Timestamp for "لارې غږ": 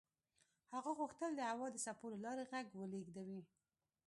2.25-2.65